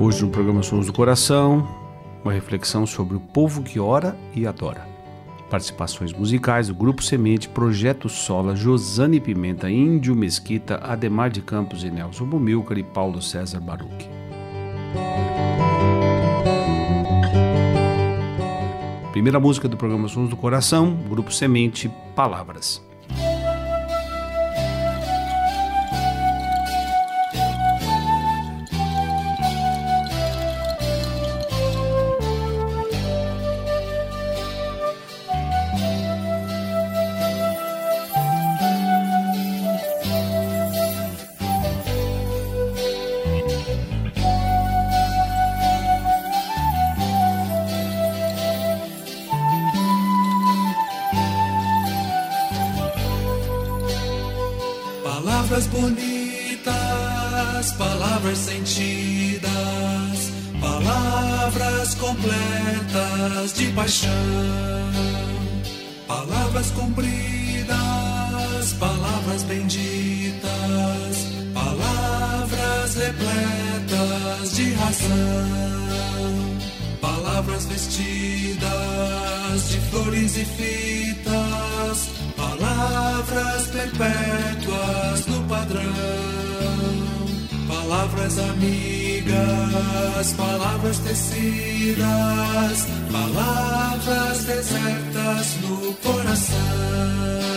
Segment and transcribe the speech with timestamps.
[0.00, 1.66] Hoje no programa Sons do Coração,
[2.22, 4.86] uma reflexão sobre o povo que ora e adora.
[5.50, 11.90] Participações musicais do Grupo Semente, Projeto Sola, Josane Pimenta, Índio Mesquita, Ademar de Campos e
[11.90, 14.08] Nelson Bumilcar e Paulo César Baruch.
[19.10, 22.78] Primeira música do programa Sons do Coração, Grupo Semente, Palavras.
[22.78, 22.87] Palavras
[66.88, 76.58] cumpridas, palavras benditas, palavras repletas de razão,
[77.00, 78.68] palavras vestidas
[79.68, 85.82] de flores e fitas palavras perpétuas no padrão,
[87.98, 92.06] palavras amigas, palavras tecidas,
[93.10, 97.47] palavras desertas no coração.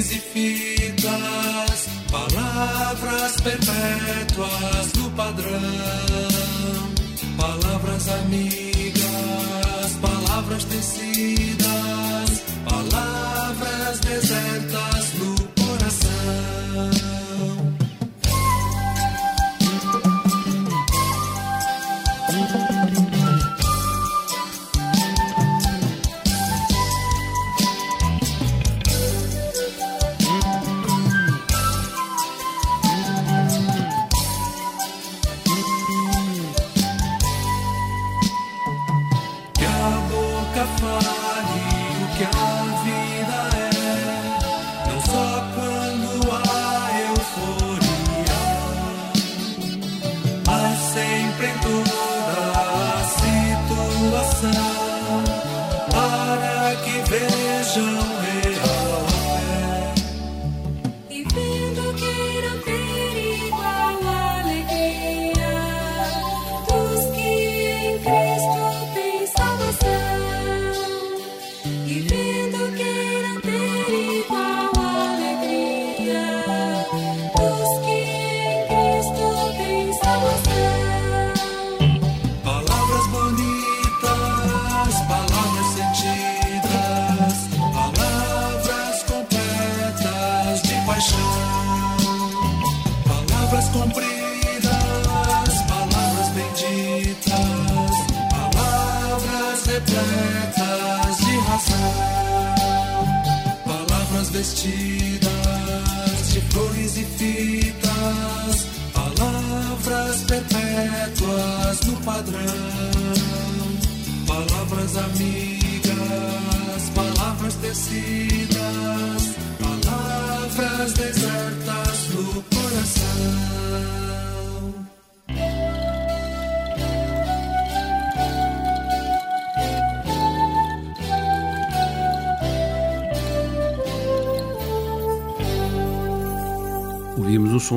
[0.00, 5.50] E fitas, palavras perpétuas do padrão,
[7.36, 11.59] palavras amigas, palavras tecidas,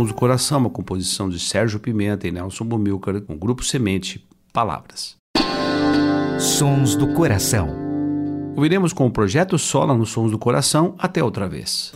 [0.04, 4.28] Sons do Coração, uma composição de Sérgio Pimenta e Nelson Bumilcar, com o grupo Semente,
[4.52, 5.16] Palavras.
[6.38, 7.70] Sons do Coração.
[8.56, 11.94] Ouviremos com o projeto Sola nos Sons do Coração até outra vez.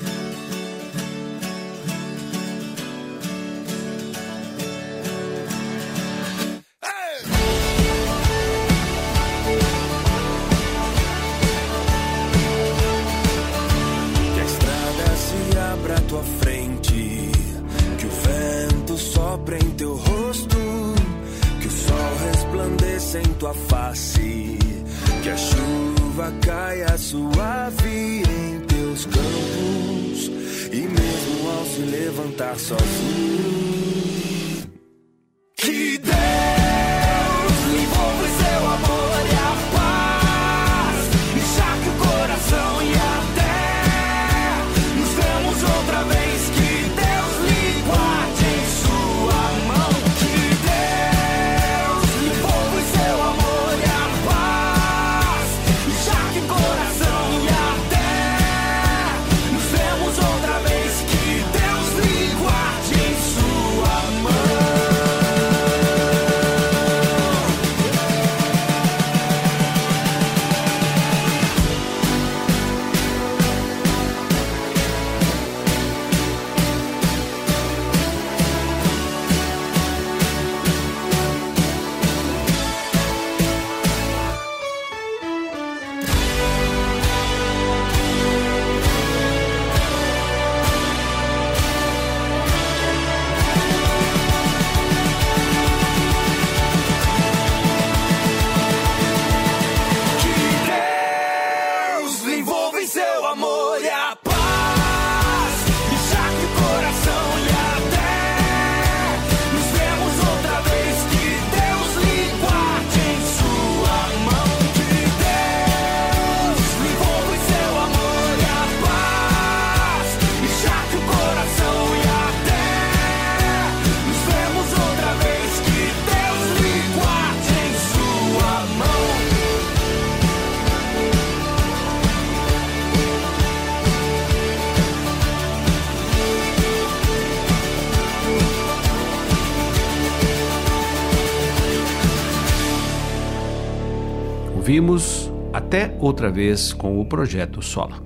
[145.67, 148.01] Até outra vez com o projeto Sola.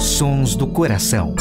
[0.00, 1.34] Sons do Coração.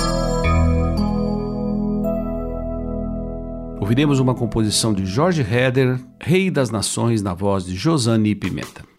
[3.80, 8.95] Ouviremos uma composição de Jorge Heder, Rei das Nações, na voz de Josane Pimenta.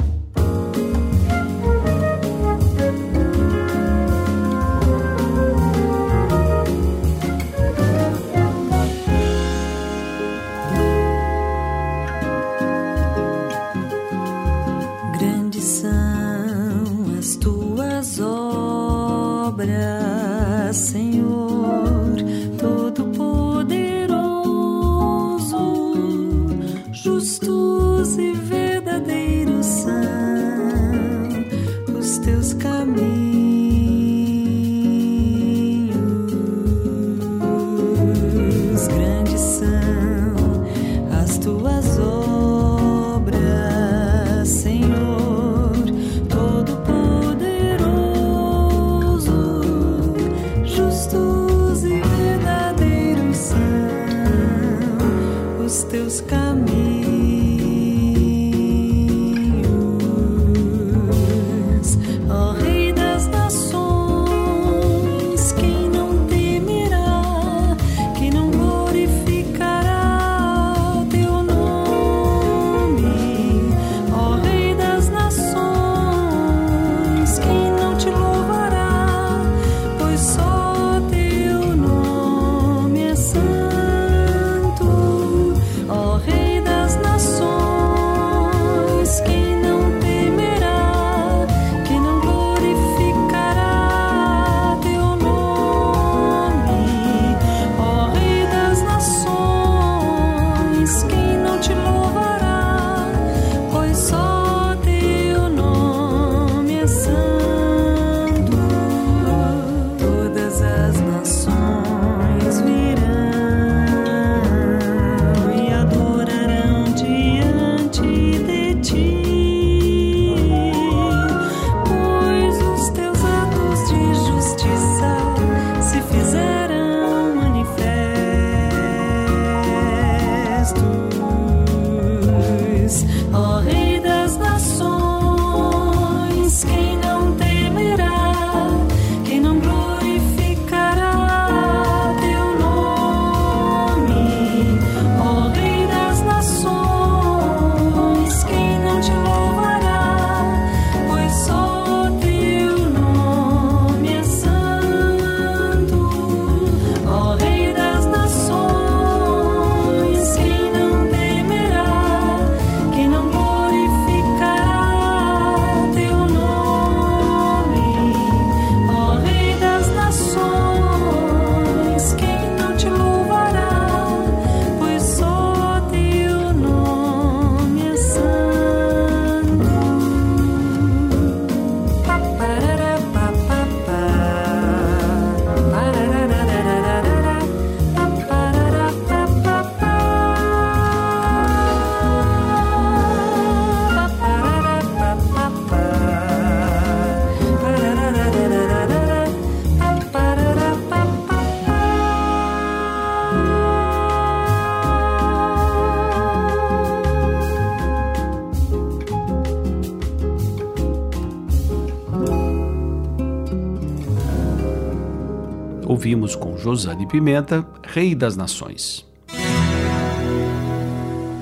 [216.06, 219.04] Ouvimos com Josane Pimenta, Rei das Nações.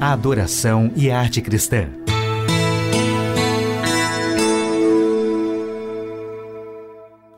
[0.00, 1.90] A adoração e a arte cristã.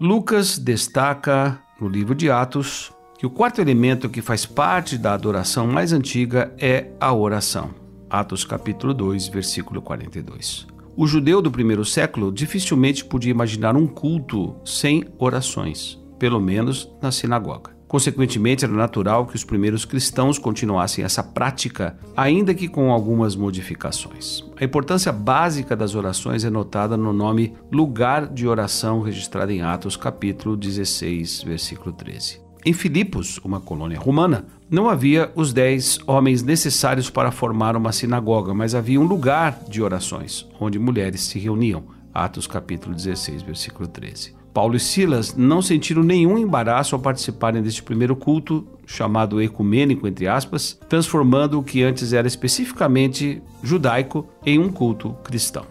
[0.00, 5.66] Lucas destaca no livro de Atos que o quarto elemento que faz parte da adoração
[5.66, 7.70] mais antiga é a oração.
[8.08, 10.64] Atos capítulo 2, versículo 42.
[10.96, 17.10] O judeu do primeiro século dificilmente podia imaginar um culto sem orações pelo menos na
[17.10, 17.76] sinagoga.
[17.88, 24.42] Consequentemente, era natural que os primeiros cristãos continuassem essa prática, ainda que com algumas modificações.
[24.60, 29.96] A importância básica das orações é notada no nome lugar de oração registrado em Atos,
[29.96, 32.40] capítulo 16, versículo 13.
[32.64, 38.52] Em Filipos, uma colônia romana, não havia os dez homens necessários para formar uma sinagoga,
[38.52, 41.84] mas havia um lugar de orações, onde mulheres se reuniam.
[42.12, 44.34] Atos capítulo 16, versículo 13.
[44.56, 50.26] Paulo e Silas não sentiram nenhum embaraço ao participarem deste primeiro culto, chamado ecumênico, entre
[50.26, 55.66] aspas, transformando o que antes era especificamente judaico em um culto cristão.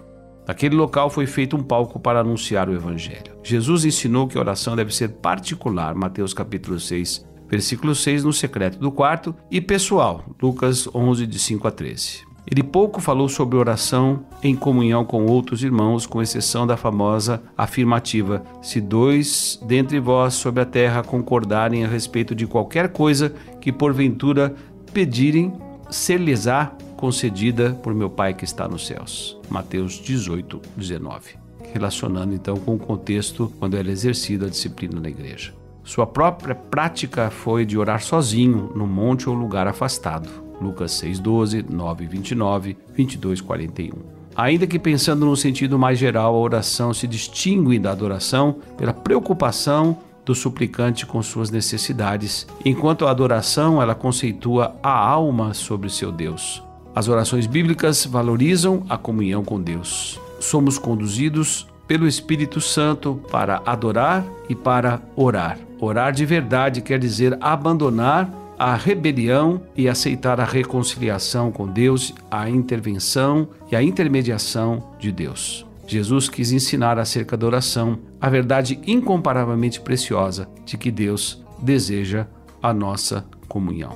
[0.47, 3.35] Naquele local foi feito um palco para anunciar o evangelho.
[3.41, 8.77] Jesus ensinou que a oração deve ser particular, Mateus capítulo 6, versículo 6, no secreto
[8.77, 12.25] do quarto, e pessoal, Lucas 11, de 5 a 13.
[12.49, 18.43] Ele pouco falou sobre oração em comunhão com outros irmãos, com exceção da famosa afirmativa:
[18.61, 24.53] Se dois dentre vós sobre a terra concordarem a respeito de qualquer coisa que porventura
[24.93, 25.53] pedirem,
[25.89, 29.37] ser-lhes-á concedida por meu Pai que está nos céus.
[29.49, 31.37] Mateus 18, 19.
[31.73, 35.53] relacionando então com o contexto quando era exercida a disciplina na igreja.
[35.83, 40.44] Sua própria prática foi de orar sozinho no monte ou lugar afastado.
[40.62, 43.93] Lucas 6:12, 9:29, 22:41.
[44.35, 49.97] Ainda que pensando no sentido mais geral, a oração se distingue da adoração pela preocupação
[50.25, 56.62] do suplicante com suas necessidades, enquanto a adoração ela conceitua a alma sobre seu Deus.
[56.93, 60.19] As orações bíblicas valorizam a comunhão com Deus.
[60.39, 65.57] Somos conduzidos pelo Espírito Santo para adorar e para orar.
[65.79, 72.50] Orar de verdade quer dizer abandonar a rebelião e aceitar a reconciliação com Deus, a
[72.50, 75.65] intervenção e a intermediação de Deus.
[75.88, 82.27] Jesus quis ensinar acerca da oração a verdade incomparavelmente preciosa de que Deus deseja
[82.62, 83.95] a nossa comunhão.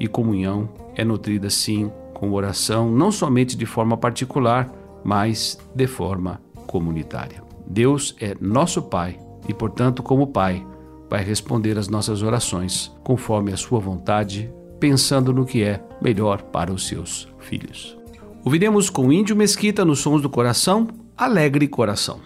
[0.00, 4.72] E comunhão é nutrida sim com oração, não somente de forma particular,
[5.04, 7.42] mas de forma comunitária.
[7.66, 10.64] Deus é nosso Pai e, portanto, como Pai,
[11.08, 16.72] vai responder às nossas orações conforme a sua vontade, pensando no que é melhor para
[16.72, 17.96] os seus filhos.
[18.44, 22.20] Ouviremos com Índio Mesquita nos Sons do Coração, Alegre Coração.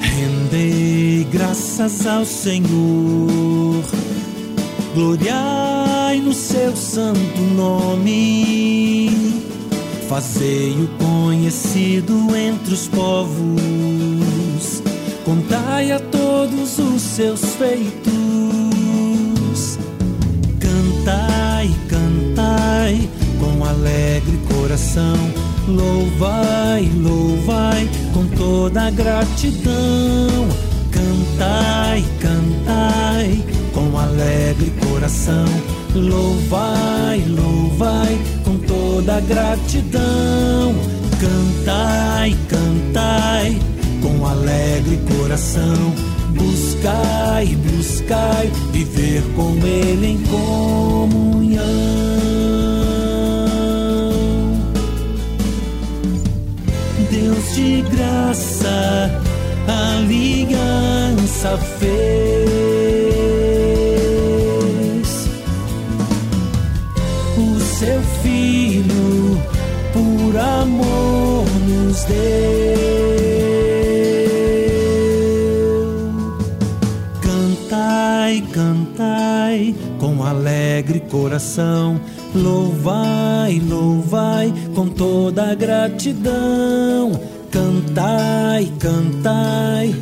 [0.00, 3.82] Rendei graças ao Senhor,
[4.94, 5.69] gloriai
[6.30, 9.10] no seu santo nome,
[10.08, 14.80] fazei-o conhecido entre os povos,
[15.24, 18.10] contai a todos os seus feitos
[20.60, 23.10] Cantai, cantai
[23.40, 25.16] com alegre coração.
[25.66, 30.48] Louvai, louvai com toda gratidão.
[30.92, 35.46] Cantai, cantai com alegre coração.
[35.94, 40.74] Louvai, louvai com toda gratidão.
[41.20, 43.58] Cantai, cantai
[44.00, 51.60] com alegre coração Buscai, buscai viver com Ele em comunhão.
[57.10, 59.10] Deus de graça,
[59.68, 62.69] aliança fez.
[67.80, 69.40] Seu filho,
[69.94, 73.00] por amor, nos deu.
[78.52, 81.98] cantai com alegre coração.
[82.34, 87.18] Louvai, louvai com toda gratidão.
[87.50, 89.94] Cantai, cantai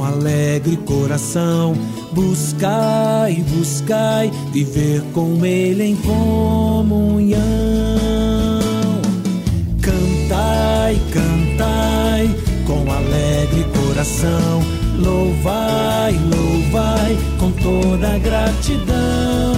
[0.00, 1.74] com alegre coração.
[2.12, 7.40] Buscai, buscai viver com Ele em comunhão.
[9.82, 12.30] Cantai, cantai
[12.66, 14.62] com alegre coração
[14.98, 19.54] Louvai, louvai com toda gratidão.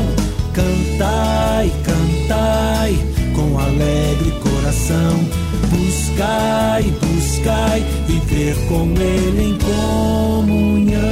[0.52, 2.96] Cantai, cantai
[3.35, 5.41] com alegre coração.
[5.72, 11.02] Buscai, buscai viver com Ele em comunhão.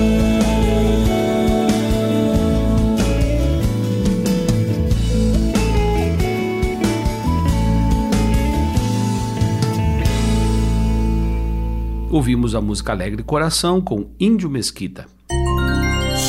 [12.10, 15.06] Ouvimos a música Alegre Coração com Índio Mesquita.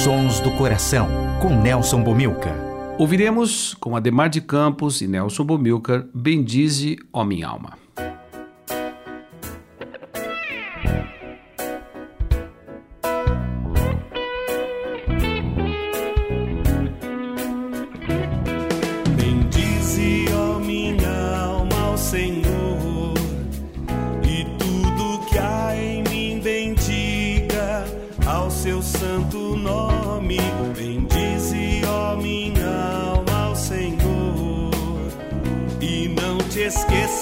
[0.03, 1.07] Sons do Coração,
[1.41, 2.55] com Nelson Bomilca.
[2.99, 7.80] Ouviremos com Ademar de Campos e Nelson Bomilcar Bendize, ó minha alma.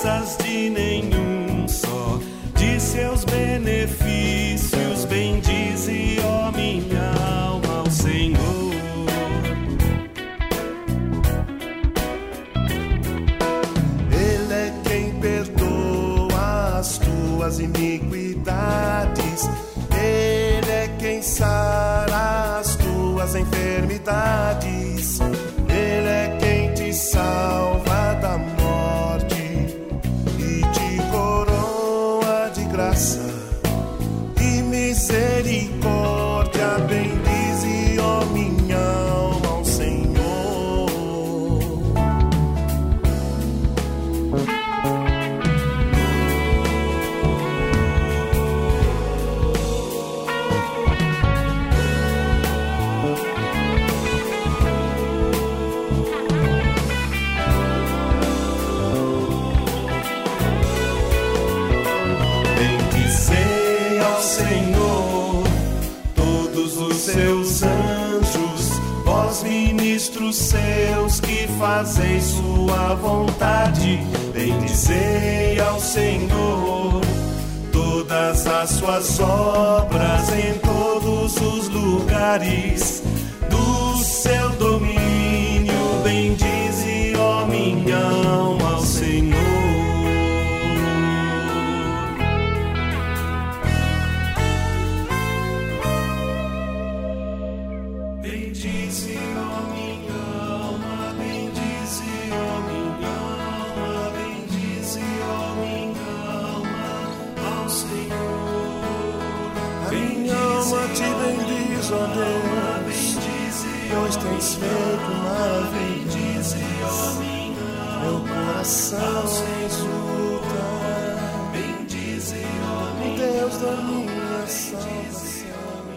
[0.01, 0.38] Says.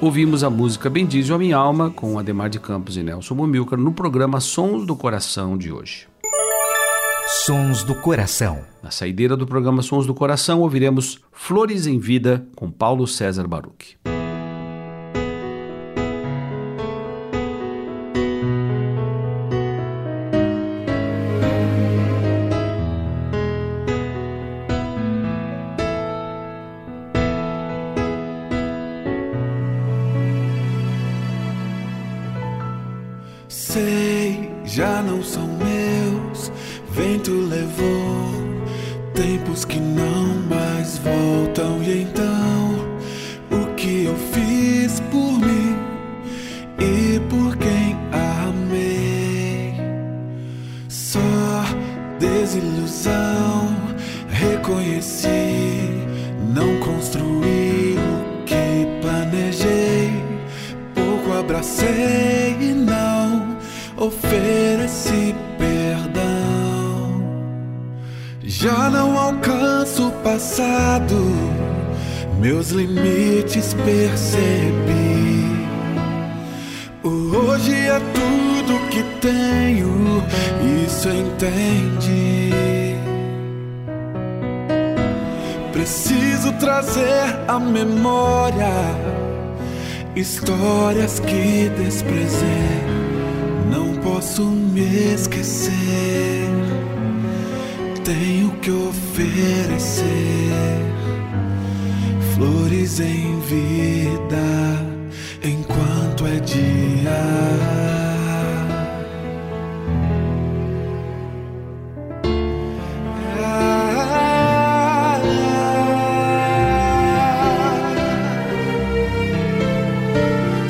[0.02, 3.92] Ouvimos a música Bendize a Minha Alma com Ademar de Campos e Nelson Bomilcar no
[3.92, 6.08] programa Sons do Coração de hoje.
[7.46, 8.64] Sons do Coração.
[8.82, 13.96] Na saideira do programa Sons do Coração, ouviremos Flores em Vida com Paulo César Baruch.
[69.22, 71.16] Alcanço o passado,
[72.40, 75.22] meus limites percebi.
[77.02, 80.22] O Hoje é tudo que tenho,
[80.86, 82.52] isso entendi.
[85.72, 88.70] Preciso trazer à memória
[90.14, 92.82] histórias que desprezei.
[93.70, 95.72] Não posso me esquecer.
[98.04, 98.70] Tenho que
[99.12, 100.06] oferecer
[102.34, 104.86] flores em vida
[105.44, 107.12] enquanto é dia.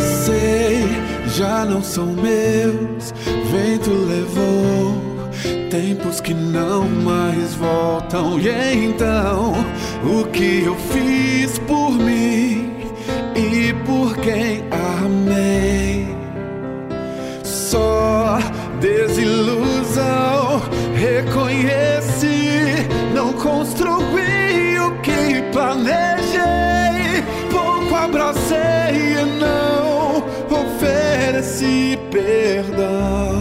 [0.01, 0.89] Sei,
[1.29, 3.13] já não são meus,
[3.53, 5.12] vento levou
[5.71, 8.39] tempos que não mais voltam.
[8.39, 8.49] E
[8.87, 9.55] então,
[10.05, 12.75] o que eu fiz por mim
[13.35, 16.07] e por quem amei?
[17.43, 18.39] Só
[18.81, 20.63] desilusão,
[20.95, 27.23] reconheci, não construí o que planejei.
[27.51, 28.59] Pouco abracei
[28.93, 33.32] e não ofereci perdão.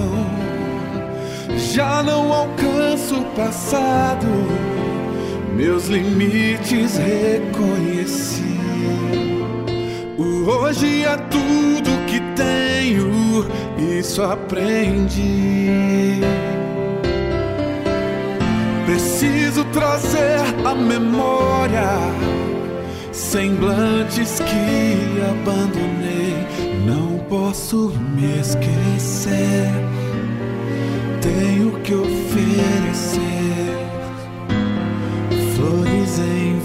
[1.73, 4.27] Já não alcanço o passado,
[5.55, 8.59] meus limites reconheci.
[10.17, 13.47] O hoje é tudo que tenho,
[13.97, 16.19] isso aprendi.
[18.85, 21.87] Preciso trazer à memória
[23.13, 26.35] semblantes que abandonei.
[26.85, 30.00] Não posso me esquecer.
[31.21, 33.21] Tenho que oferecer
[35.55, 36.60] flores em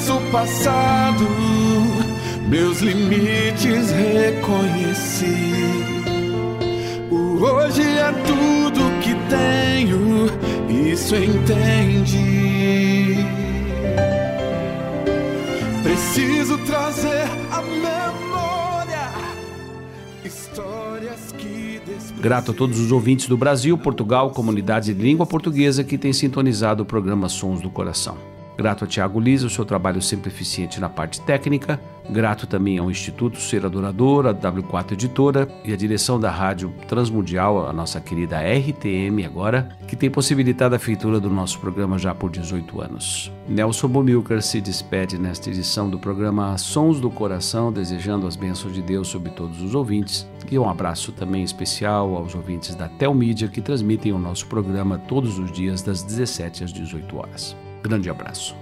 [0.00, 1.26] alcanço o passado,
[2.48, 4.40] meus limites reconheço.
[4.40, 5.50] conheci.
[7.10, 10.26] O hoje é tudo que tenho,
[10.92, 12.20] isso entendi.
[15.82, 19.10] Preciso trazer a memória
[20.24, 21.80] histórias que
[22.20, 26.82] Grato a todos os ouvintes do Brasil, Portugal, comunidades de língua portuguesa que têm sintonizado
[26.82, 28.39] o programa Sons do Coração.
[28.60, 31.80] Grato a Tiago Lisa, o seu trabalho sempre eficiente na parte técnica.
[32.10, 37.66] Grato também ao Instituto Ser Adorador, a W4 Editora e a direção da Rádio Transmundial,
[37.66, 42.30] a nossa querida RTM agora, que tem possibilitado a feitura do nosso programa já por
[42.30, 43.32] 18 anos.
[43.48, 48.82] Nelson Bomilcar se despede nesta edição do programa Sons do Coração, desejando as bênçãos de
[48.82, 50.28] Deus sobre todos os ouvintes.
[50.50, 55.38] E um abraço também especial aos ouvintes da Telmídia que transmitem o nosso programa todos
[55.38, 57.56] os dias das 17 às 18 horas.
[57.82, 58.54] Grande abraço.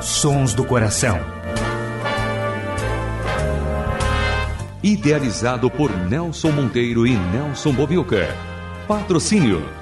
[0.00, 1.18] Sons do Coração.
[4.82, 8.28] Idealizado por Nelson Monteiro e Nelson Bobilca.
[8.86, 9.81] Patrocínio